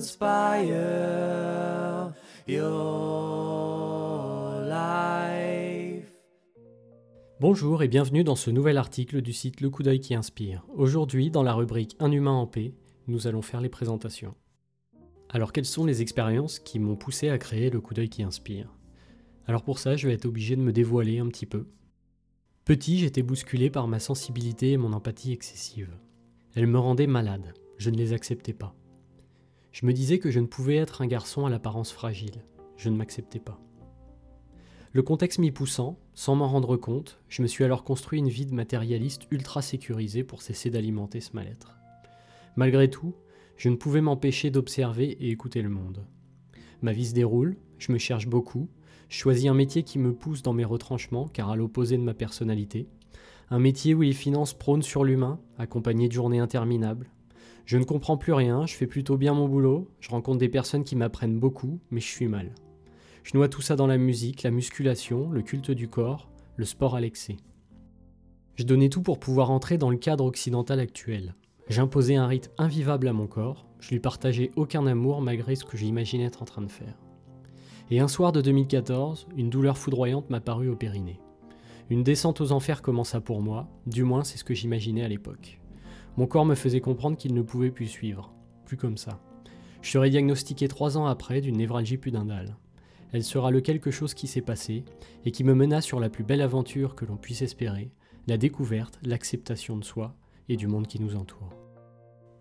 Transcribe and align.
inspire 0.00 0.72
your 2.48 3.80
life. 4.62 6.10
Bonjour 7.40 7.82
et 7.82 7.88
bienvenue 7.88 8.24
dans 8.24 8.36
ce 8.36 8.50
nouvel 8.50 8.78
article 8.78 9.20
du 9.20 9.34
site 9.34 9.60
Le 9.60 9.68
coup 9.68 9.82
d'œil 9.82 10.00
qui 10.00 10.14
inspire. 10.14 10.64
Aujourd'hui, 10.74 11.30
dans 11.30 11.42
la 11.42 11.52
rubrique 11.52 11.94
Un 12.00 12.10
humain 12.10 12.32
en 12.32 12.46
paix, 12.46 12.72
nous 13.06 13.26
allons 13.26 13.42
faire 13.42 13.60
les 13.60 13.68
présentations. 13.68 14.34
Alors, 15.28 15.52
quelles 15.52 15.66
sont 15.66 15.84
les 15.84 16.00
expériences 16.00 16.58
qui 16.58 16.78
m'ont 16.78 16.96
poussé 16.96 17.28
à 17.28 17.36
créer 17.36 17.68
le 17.68 17.82
coup 17.82 17.92
d'œil 17.92 18.08
qui 18.08 18.22
inspire? 18.22 18.74
Alors, 19.46 19.62
pour 19.62 19.78
ça, 19.78 19.96
je 19.96 20.08
vais 20.08 20.14
être 20.14 20.24
obligé 20.24 20.56
de 20.56 20.62
me 20.62 20.72
dévoiler 20.72 21.18
un 21.18 21.28
petit 21.28 21.46
peu. 21.46 21.66
Petit, 22.64 22.98
j'étais 22.98 23.22
bousculé 23.22 23.68
par 23.68 23.88
ma 23.88 24.00
sensibilité 24.00 24.72
et 24.72 24.76
mon 24.78 24.94
empathie 24.94 25.32
excessive. 25.32 25.90
Elle 26.54 26.66
me 26.66 26.78
rendait 26.78 27.06
malade, 27.06 27.52
je 27.80 27.88
ne 27.88 27.96
les 27.96 28.12
acceptais 28.12 28.52
pas. 28.52 28.74
Je 29.72 29.86
me 29.86 29.94
disais 29.94 30.18
que 30.18 30.30
je 30.30 30.38
ne 30.38 30.46
pouvais 30.46 30.76
être 30.76 31.00
un 31.00 31.06
garçon 31.06 31.46
à 31.46 31.50
l'apparence 31.50 31.90
fragile. 31.90 32.44
Je 32.76 32.90
ne 32.90 32.96
m'acceptais 32.96 33.38
pas. 33.38 33.58
Le 34.92 35.02
contexte 35.02 35.38
m'y 35.38 35.50
poussant, 35.50 35.98
sans 36.12 36.36
m'en 36.36 36.46
rendre 36.46 36.76
compte, 36.76 37.22
je 37.30 37.40
me 37.40 37.46
suis 37.46 37.64
alors 37.64 37.82
construit 37.82 38.18
une 38.18 38.28
vie 38.28 38.44
de 38.44 38.52
matérialiste 38.52 39.22
ultra 39.30 39.62
sécurisée 39.62 40.24
pour 40.24 40.42
cesser 40.42 40.68
d'alimenter 40.68 41.22
ce 41.22 41.30
mal-être. 41.32 41.78
Malgré 42.54 42.90
tout, 42.90 43.14
je 43.56 43.70
ne 43.70 43.76
pouvais 43.76 44.02
m'empêcher 44.02 44.50
d'observer 44.50 45.12
et 45.12 45.30
écouter 45.30 45.62
le 45.62 45.70
monde. 45.70 46.04
Ma 46.82 46.92
vie 46.92 47.06
se 47.06 47.14
déroule, 47.14 47.56
je 47.78 47.92
me 47.92 47.98
cherche 47.98 48.26
beaucoup, 48.26 48.68
je 49.08 49.16
choisis 49.16 49.48
un 49.48 49.54
métier 49.54 49.84
qui 49.84 49.98
me 49.98 50.12
pousse 50.12 50.42
dans 50.42 50.52
mes 50.52 50.66
retranchements, 50.66 51.28
car 51.28 51.48
à 51.48 51.56
l'opposé 51.56 51.96
de 51.96 52.02
ma 52.02 52.14
personnalité, 52.14 52.88
un 53.48 53.58
métier 53.58 53.94
où 53.94 54.02
les 54.02 54.12
finances 54.12 54.52
prônent 54.52 54.82
sur 54.82 55.02
l'humain, 55.02 55.40
accompagné 55.56 56.08
de 56.08 56.12
journées 56.12 56.40
interminables, 56.40 57.10
je 57.70 57.78
ne 57.78 57.84
comprends 57.84 58.16
plus 58.16 58.32
rien, 58.32 58.66
je 58.66 58.74
fais 58.74 58.88
plutôt 58.88 59.16
bien 59.16 59.32
mon 59.32 59.46
boulot, 59.46 59.86
je 60.00 60.10
rencontre 60.10 60.38
des 60.38 60.48
personnes 60.48 60.82
qui 60.82 60.96
m'apprennent 60.96 61.38
beaucoup, 61.38 61.78
mais 61.92 62.00
je 62.00 62.08
suis 62.08 62.26
mal. 62.26 62.52
Je 63.22 63.36
noie 63.36 63.48
tout 63.48 63.60
ça 63.60 63.76
dans 63.76 63.86
la 63.86 63.96
musique, 63.96 64.42
la 64.42 64.50
musculation, 64.50 65.30
le 65.30 65.40
culte 65.40 65.70
du 65.70 65.86
corps, 65.86 66.28
le 66.56 66.64
sport 66.64 66.96
à 66.96 67.00
l'excès. 67.00 67.36
Je 68.56 68.64
donnais 68.64 68.88
tout 68.88 69.02
pour 69.02 69.20
pouvoir 69.20 69.52
entrer 69.52 69.78
dans 69.78 69.90
le 69.90 69.98
cadre 69.98 70.24
occidental 70.24 70.80
actuel. 70.80 71.36
J'imposais 71.68 72.16
un 72.16 72.26
rythme 72.26 72.50
invivable 72.58 73.06
à 73.06 73.12
mon 73.12 73.28
corps, 73.28 73.68
je 73.78 73.90
lui 73.90 74.00
partageais 74.00 74.50
aucun 74.56 74.84
amour 74.88 75.20
malgré 75.22 75.54
ce 75.54 75.64
que 75.64 75.76
j'imaginais 75.76 76.24
être 76.24 76.42
en 76.42 76.46
train 76.46 76.62
de 76.62 76.72
faire. 76.72 76.98
Et 77.92 78.00
un 78.00 78.08
soir 78.08 78.32
de 78.32 78.40
2014, 78.40 79.28
une 79.36 79.48
douleur 79.48 79.78
foudroyante 79.78 80.28
m'apparut 80.28 80.70
au 80.70 80.74
périnée. 80.74 81.20
Une 81.88 82.02
descente 82.02 82.40
aux 82.40 82.50
enfers 82.50 82.82
commença 82.82 83.20
pour 83.20 83.40
moi, 83.40 83.68
du 83.86 84.02
moins 84.02 84.24
c'est 84.24 84.38
ce 84.38 84.44
que 84.44 84.54
j'imaginais 84.54 85.04
à 85.04 85.08
l'époque. 85.08 85.60
Mon 86.16 86.26
corps 86.26 86.44
me 86.44 86.54
faisait 86.54 86.80
comprendre 86.80 87.16
qu'il 87.16 87.34
ne 87.34 87.42
pouvait 87.42 87.70
plus 87.70 87.86
suivre. 87.86 88.32
Plus 88.66 88.76
comme 88.76 88.96
ça. 88.96 89.20
Je 89.82 89.90
serai 89.90 90.10
diagnostiqué 90.10 90.68
trois 90.68 90.98
ans 90.98 91.06
après 91.06 91.40
d'une 91.40 91.56
névralgie 91.56 91.96
pudendale. 91.96 92.56
Elle 93.12 93.24
sera 93.24 93.50
le 93.50 93.60
quelque 93.60 93.90
chose 93.90 94.14
qui 94.14 94.26
s'est 94.26 94.40
passé 94.40 94.84
et 95.24 95.32
qui 95.32 95.44
me 95.44 95.54
mena 95.54 95.80
sur 95.80 96.00
la 96.00 96.10
plus 96.10 96.24
belle 96.24 96.42
aventure 96.42 96.94
que 96.94 97.04
l'on 97.04 97.16
puisse 97.16 97.42
espérer, 97.42 97.90
la 98.26 98.36
découverte, 98.36 98.98
l'acceptation 99.02 99.76
de 99.76 99.84
soi 99.84 100.14
et 100.48 100.56
du 100.56 100.66
monde 100.66 100.86
qui 100.86 101.00
nous 101.00 101.16
entoure. 101.16 101.54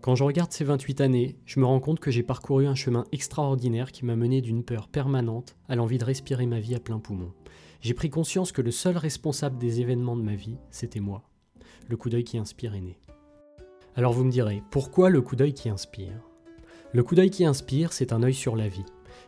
Quand 0.00 0.14
je 0.14 0.24
regarde 0.24 0.52
ces 0.52 0.64
28 0.64 1.00
années, 1.00 1.38
je 1.46 1.60
me 1.60 1.64
rends 1.64 1.80
compte 1.80 1.98
que 1.98 2.10
j'ai 2.10 2.22
parcouru 2.22 2.66
un 2.66 2.74
chemin 2.74 3.04
extraordinaire 3.10 3.90
qui 3.90 4.04
m'a 4.04 4.16
mené 4.16 4.42
d'une 4.42 4.62
peur 4.62 4.88
permanente 4.88 5.56
à 5.66 5.76
l'envie 5.76 5.98
de 5.98 6.04
respirer 6.04 6.46
ma 6.46 6.60
vie 6.60 6.74
à 6.74 6.80
plein 6.80 6.98
poumon. 6.98 7.32
J'ai 7.80 7.94
pris 7.94 8.10
conscience 8.10 8.52
que 8.52 8.62
le 8.62 8.70
seul 8.70 8.96
responsable 8.96 9.58
des 9.58 9.80
événements 9.80 10.16
de 10.16 10.22
ma 10.22 10.34
vie, 10.34 10.58
c'était 10.70 11.00
moi. 11.00 11.28
Le 11.88 11.96
coup 11.96 12.10
d'œil 12.10 12.24
qui 12.24 12.38
inspire 12.38 12.74
est 12.74 12.80
né. 12.80 12.98
Alors 13.96 14.12
vous 14.12 14.24
me 14.24 14.30
direz, 14.30 14.60
pourquoi 14.70 15.08
le 15.08 15.20
coup 15.20 15.36
d'œil 15.36 15.54
qui 15.54 15.68
inspire? 15.68 16.28
Le 16.92 17.04
coup 17.04 17.14
d'œil 17.14 17.30
qui 17.30 17.44
inspire, 17.44 17.92
c'est 17.92 18.12
un 18.12 18.24
œil 18.24 18.34
sur 18.34 18.56
la 18.56 18.66
vie. 18.66 18.84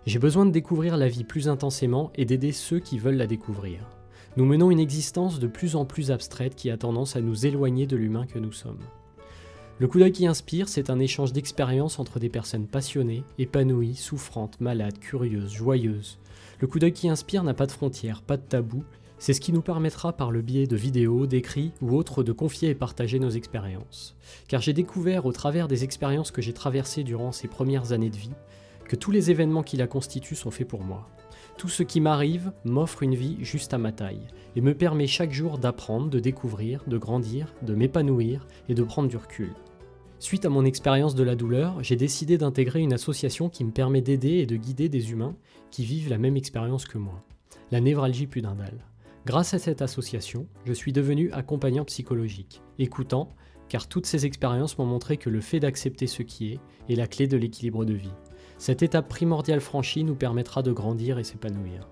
J'ai 0.06 0.18
besoin 0.18 0.44
de 0.44 0.50
découvrir 0.50 0.96
la 0.96 1.06
vie 1.06 1.22
plus 1.22 1.48
intensément 1.48 2.10
et 2.16 2.24
d'aider 2.24 2.50
ceux 2.50 2.80
qui 2.80 2.98
veulent 2.98 3.16
la 3.16 3.28
découvrir. 3.28 3.88
Nous 4.36 4.44
menons 4.44 4.72
une 4.72 4.80
existence 4.80 5.38
de 5.38 5.46
plus 5.46 5.76
en 5.76 5.84
plus 5.84 6.10
abstraite 6.10 6.56
qui 6.56 6.68
a 6.70 6.76
tendance 6.76 7.14
à 7.14 7.20
nous 7.20 7.46
éloigner 7.46 7.86
de 7.86 7.96
l'humain 7.96 8.26
que 8.26 8.40
nous 8.40 8.50
sommes. 8.50 8.82
Le 9.78 9.86
coup 9.86 10.00
d'œil 10.00 10.10
qui 10.10 10.26
inspire, 10.26 10.68
c'est 10.68 10.90
un 10.90 10.98
échange 10.98 11.32
d'expériences 11.32 12.00
entre 12.00 12.18
des 12.18 12.28
personnes 12.28 12.66
passionnées, 12.66 13.22
épanouies, 13.38 13.94
souffrantes, 13.94 14.60
malades, 14.60 14.98
curieuses, 14.98 15.52
joyeuses. 15.52 16.18
Le 16.58 16.66
coup 16.66 16.80
d'œil 16.80 16.92
qui 16.92 17.08
inspire 17.08 17.44
n'a 17.44 17.54
pas 17.54 17.66
de 17.66 17.72
frontières, 17.72 18.22
pas 18.22 18.36
de 18.36 18.42
tabou, 18.42 18.82
c'est 19.18 19.32
ce 19.32 19.40
qui 19.40 19.52
nous 19.52 19.62
permettra 19.62 20.12
par 20.12 20.30
le 20.30 20.42
biais 20.42 20.66
de 20.66 20.76
vidéos, 20.76 21.26
d'écrits 21.26 21.72
ou 21.80 21.96
autres 21.96 22.22
de 22.22 22.32
confier 22.32 22.70
et 22.70 22.74
partager 22.74 23.18
nos 23.18 23.30
expériences. 23.30 24.16
Car 24.48 24.60
j'ai 24.60 24.72
découvert 24.72 25.26
au 25.26 25.32
travers 25.32 25.68
des 25.68 25.84
expériences 25.84 26.30
que 26.30 26.42
j'ai 26.42 26.52
traversées 26.52 27.02
durant 27.02 27.32
ces 27.32 27.48
premières 27.48 27.92
années 27.92 28.10
de 28.10 28.16
vie, 28.16 28.34
que 28.86 28.96
tous 28.96 29.10
les 29.10 29.30
événements 29.30 29.62
qui 29.62 29.76
la 29.76 29.86
constituent 29.86 30.34
sont 30.34 30.50
faits 30.50 30.68
pour 30.68 30.84
moi. 30.84 31.08
Tout 31.56 31.68
ce 31.68 31.82
qui 31.82 32.00
m'arrive 32.00 32.52
m'offre 32.64 33.02
une 33.02 33.14
vie 33.14 33.38
juste 33.40 33.72
à 33.72 33.78
ma 33.78 33.90
taille 33.90 34.26
et 34.54 34.60
me 34.60 34.74
permet 34.74 35.06
chaque 35.06 35.32
jour 35.32 35.58
d'apprendre, 35.58 36.10
de 36.10 36.20
découvrir, 36.20 36.84
de 36.86 36.98
grandir, 36.98 37.54
de 37.62 37.74
m'épanouir 37.74 38.46
et 38.68 38.74
de 38.74 38.82
prendre 38.82 39.08
du 39.08 39.16
recul. 39.16 39.52
Suite 40.18 40.44
à 40.44 40.50
mon 40.50 40.64
expérience 40.64 41.14
de 41.14 41.22
la 41.22 41.34
douleur, 41.34 41.82
j'ai 41.82 41.96
décidé 41.96 42.38
d'intégrer 42.38 42.80
une 42.80 42.92
association 42.92 43.48
qui 43.48 43.64
me 43.64 43.70
permet 43.70 44.02
d'aider 44.02 44.38
et 44.38 44.46
de 44.46 44.56
guider 44.56 44.88
des 44.88 45.12
humains 45.12 45.36
qui 45.70 45.84
vivent 45.84 46.10
la 46.10 46.18
même 46.18 46.36
expérience 46.36 46.86
que 46.86 46.98
moi, 46.98 47.22
la 47.70 47.80
névralgie 47.80 48.26
pudendale. 48.26 48.84
Grâce 49.26 49.54
à 49.54 49.58
cette 49.58 49.82
association, 49.82 50.46
je 50.66 50.72
suis 50.72 50.92
devenu 50.92 51.32
accompagnant 51.32 51.84
psychologique, 51.84 52.62
écoutant, 52.78 53.34
car 53.68 53.88
toutes 53.88 54.06
ces 54.06 54.24
expériences 54.24 54.78
m'ont 54.78 54.86
montré 54.86 55.16
que 55.16 55.28
le 55.28 55.40
fait 55.40 55.58
d'accepter 55.58 56.06
ce 56.06 56.22
qui 56.22 56.52
est 56.52 56.60
est 56.88 56.94
la 56.94 57.08
clé 57.08 57.26
de 57.26 57.36
l'équilibre 57.36 57.84
de 57.84 57.92
vie. 57.92 58.14
Cette 58.56 58.84
étape 58.84 59.08
primordiale 59.08 59.60
franchie 59.60 60.04
nous 60.04 60.14
permettra 60.14 60.62
de 60.62 60.70
grandir 60.70 61.18
et 61.18 61.24
s'épanouir. 61.24 61.88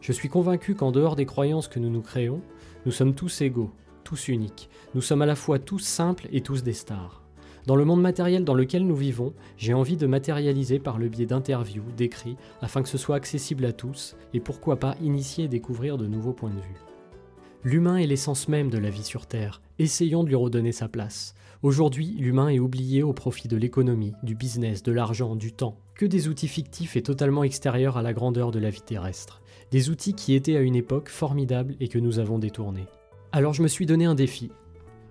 Je 0.00 0.10
suis 0.10 0.28
convaincu 0.28 0.74
qu'en 0.74 0.90
dehors 0.90 1.14
des 1.14 1.26
croyances 1.26 1.68
que 1.68 1.78
nous 1.78 1.90
nous 1.90 2.02
créons, 2.02 2.42
nous 2.86 2.92
sommes 2.92 3.14
tous 3.14 3.40
égaux, 3.40 3.70
tous 4.02 4.26
uniques. 4.26 4.68
Nous 4.96 5.00
sommes 5.00 5.22
à 5.22 5.26
la 5.26 5.36
fois 5.36 5.60
tous 5.60 5.78
simples 5.78 6.26
et 6.32 6.40
tous 6.40 6.64
des 6.64 6.72
stars. 6.72 7.22
Dans 7.68 7.76
le 7.76 7.84
monde 7.84 8.00
matériel 8.00 8.44
dans 8.44 8.54
lequel 8.54 8.86
nous 8.86 8.96
vivons, 8.96 9.34
j'ai 9.58 9.74
envie 9.74 9.98
de 9.98 10.06
matérialiser 10.06 10.78
par 10.78 10.96
le 10.96 11.10
biais 11.10 11.26
d'interviews, 11.26 11.84
d'écrits, 11.98 12.38
afin 12.62 12.82
que 12.82 12.88
ce 12.88 12.96
soit 12.96 13.16
accessible 13.16 13.66
à 13.66 13.74
tous, 13.74 14.16
et 14.32 14.40
pourquoi 14.40 14.78
pas 14.78 14.96
initier 15.02 15.44
et 15.44 15.48
découvrir 15.48 15.98
de 15.98 16.06
nouveaux 16.06 16.32
points 16.32 16.48
de 16.48 16.54
vue. 16.54 16.80
L'humain 17.64 17.98
est 17.98 18.06
l'essence 18.06 18.48
même 18.48 18.70
de 18.70 18.78
la 18.78 18.88
vie 18.88 19.02
sur 19.02 19.26
Terre, 19.26 19.60
essayons 19.78 20.24
de 20.24 20.30
lui 20.30 20.34
redonner 20.34 20.72
sa 20.72 20.88
place. 20.88 21.34
Aujourd'hui, 21.62 22.16
l'humain 22.18 22.48
est 22.48 22.58
oublié 22.58 23.02
au 23.02 23.12
profit 23.12 23.48
de 23.48 23.58
l'économie, 23.58 24.14
du 24.22 24.34
business, 24.34 24.82
de 24.82 24.92
l'argent, 24.92 25.36
du 25.36 25.52
temps, 25.52 25.76
que 25.94 26.06
des 26.06 26.28
outils 26.28 26.48
fictifs 26.48 26.96
et 26.96 27.02
totalement 27.02 27.44
extérieurs 27.44 27.98
à 27.98 28.02
la 28.02 28.14
grandeur 28.14 28.50
de 28.50 28.60
la 28.60 28.70
vie 28.70 28.80
terrestre. 28.80 29.42
Des 29.72 29.90
outils 29.90 30.14
qui 30.14 30.32
étaient 30.32 30.56
à 30.56 30.62
une 30.62 30.74
époque 30.74 31.10
formidables 31.10 31.76
et 31.80 31.88
que 31.88 31.98
nous 31.98 32.18
avons 32.18 32.38
détournés. 32.38 32.86
Alors 33.30 33.52
je 33.52 33.62
me 33.62 33.68
suis 33.68 33.84
donné 33.84 34.06
un 34.06 34.14
défi, 34.14 34.50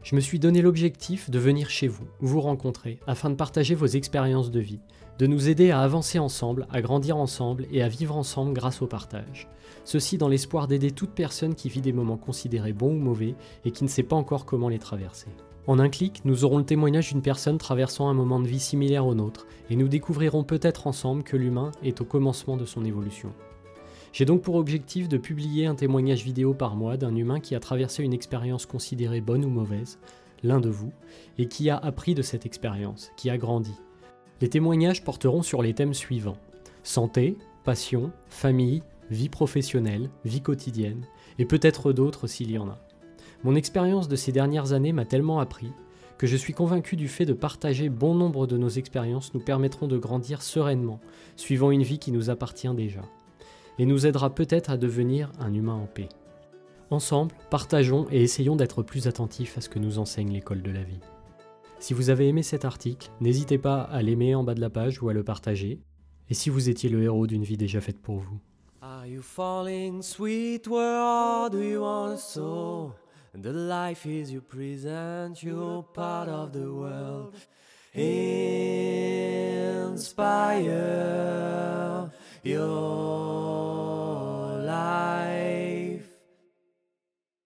je 0.07 0.15
me 0.15 0.21
suis 0.21 0.39
donné 0.39 0.61
l'objectif 0.61 1.29
de 1.29 1.37
venir 1.37 1.69
chez 1.69 1.89
vous, 1.89 2.05
vous 2.21 2.39
rencontrer, 2.39 3.01
afin 3.07 3.29
de 3.29 3.35
partager 3.35 3.75
vos 3.75 3.87
expériences 3.87 4.51
de 4.51 4.61
vie, 4.61 4.79
de 5.19 5.27
nous 5.27 5.49
aider 5.49 5.69
à 5.69 5.81
avancer 5.81 6.17
ensemble, 6.17 6.65
à 6.71 6.81
grandir 6.81 7.17
ensemble 7.17 7.65
et 7.73 7.81
à 7.81 7.89
vivre 7.89 8.15
ensemble 8.15 8.53
grâce 8.53 8.81
au 8.81 8.87
partage. 8.87 9.49
Ceci 9.83 10.17
dans 10.17 10.29
l'espoir 10.29 10.69
d'aider 10.69 10.91
toute 10.91 11.09
personne 11.09 11.55
qui 11.55 11.67
vit 11.67 11.81
des 11.81 11.91
moments 11.91 12.15
considérés 12.15 12.71
bons 12.71 12.95
ou 12.95 12.99
mauvais 12.99 13.35
et 13.65 13.71
qui 13.71 13.83
ne 13.83 13.89
sait 13.89 14.01
pas 14.01 14.15
encore 14.15 14.45
comment 14.45 14.69
les 14.69 14.79
traverser. 14.79 15.27
En 15.67 15.77
un 15.77 15.89
clic, 15.89 16.21
nous 16.23 16.45
aurons 16.45 16.59
le 16.59 16.63
témoignage 16.63 17.11
d'une 17.11 17.21
personne 17.21 17.57
traversant 17.57 18.07
un 18.07 18.13
moment 18.13 18.39
de 18.39 18.47
vie 18.47 18.61
similaire 18.61 19.05
au 19.05 19.13
nôtre, 19.13 19.45
et 19.69 19.75
nous 19.75 19.89
découvrirons 19.89 20.45
peut-être 20.45 20.87
ensemble 20.87 21.23
que 21.23 21.35
l'humain 21.35 21.73
est 21.83 21.99
au 21.99 22.05
commencement 22.05 22.55
de 22.55 22.63
son 22.63 22.85
évolution. 22.85 23.33
J'ai 24.13 24.25
donc 24.25 24.41
pour 24.41 24.55
objectif 24.55 25.07
de 25.09 25.17
publier 25.17 25.65
un 25.65 25.75
témoignage 25.75 26.23
vidéo 26.23 26.53
par 26.53 26.75
mois 26.75 26.97
d'un 26.97 27.15
humain 27.15 27.39
qui 27.39 27.55
a 27.55 27.59
traversé 27.59 28.03
une 28.03 28.13
expérience 28.13 28.65
considérée 28.65 29.21
bonne 29.21 29.45
ou 29.45 29.49
mauvaise, 29.49 29.99
l'un 30.43 30.59
de 30.59 30.69
vous, 30.69 30.91
et 31.37 31.47
qui 31.47 31.69
a 31.69 31.77
appris 31.77 32.15
de 32.15 32.21
cette 32.21 32.45
expérience, 32.45 33.11
qui 33.17 33.29
a 33.29 33.37
grandi. 33.37 33.73
Les 34.41 34.49
témoignages 34.49 35.03
porteront 35.03 35.41
sur 35.41 35.61
les 35.61 35.73
thèmes 35.73 35.93
suivants 35.93 36.37
santé, 36.83 37.37
passion, 37.65 38.11
famille, 38.29 38.81
vie 39.11 39.27
professionnelle, 39.27 40.09
vie 40.23 40.41
quotidienne, 40.41 41.05
et 41.37 41.45
peut-être 41.45 41.91
d'autres 41.91 42.27
s'il 42.27 42.49
y 42.49 42.57
en 42.57 42.69
a. 42.69 42.79
Mon 43.43 43.55
expérience 43.55 44.07
de 44.07 44.15
ces 44.15 44.31
dernières 44.31 44.71
années 44.71 44.93
m'a 44.93 45.03
tellement 45.03 45.39
appris 45.39 45.71
que 46.17 46.27
je 46.27 46.37
suis 46.37 46.53
convaincu 46.53 46.95
du 46.95 47.07
fait 47.07 47.25
de 47.25 47.33
partager 47.33 47.89
bon 47.89 48.15
nombre 48.15 48.47
de 48.47 48.57
nos 48.57 48.69
expériences 48.69 49.33
nous 49.33 49.41
permettront 49.41 49.87
de 49.87 49.97
grandir 49.97 50.41
sereinement, 50.41 50.99
suivant 51.35 51.69
une 51.69 51.83
vie 51.83 51.99
qui 51.99 52.11
nous 52.11 52.29
appartient 52.29 52.73
déjà 52.73 53.01
et 53.79 53.85
nous 53.85 54.05
aidera 54.05 54.33
peut-être 54.33 54.69
à 54.69 54.77
devenir 54.77 55.31
un 55.39 55.53
humain 55.53 55.75
en 55.75 55.85
paix. 55.85 56.09
Ensemble, 56.89 57.35
partageons 57.49 58.07
et 58.11 58.21
essayons 58.21 58.55
d'être 58.55 58.81
plus 58.81 59.07
attentifs 59.07 59.57
à 59.57 59.61
ce 59.61 59.69
que 59.69 59.79
nous 59.79 59.99
enseigne 59.99 60.31
l'école 60.31 60.61
de 60.61 60.71
la 60.71 60.83
vie. 60.83 61.01
Si 61.79 61.93
vous 61.93 62.09
avez 62.09 62.27
aimé 62.27 62.43
cet 62.43 62.65
article, 62.65 63.11
n'hésitez 63.21 63.57
pas 63.57 63.81
à 63.81 64.01
l'aimer 64.01 64.35
en 64.35 64.43
bas 64.43 64.55
de 64.55 64.61
la 64.61 64.69
page 64.69 65.01
ou 65.01 65.09
à 65.09 65.13
le 65.13 65.23
partager. 65.23 65.79
Et 66.29 66.33
si 66.33 66.49
vous 66.49 66.69
étiez 66.69 66.89
le 66.89 67.03
héros 67.03 67.27
d'une 67.27 67.43
vie 67.43 67.57
déjà 67.57 67.81
faite 67.81 68.01
pour 68.01 68.17
vous. 68.17 68.39
Inspire 79.93 80.71